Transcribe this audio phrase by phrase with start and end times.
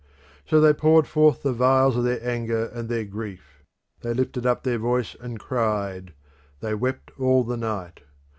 [0.47, 3.61] So they poured forth the vials of their anger and their grief.
[3.99, 6.15] They lifted up their voice and cried;
[6.59, 8.01] they wept all the night.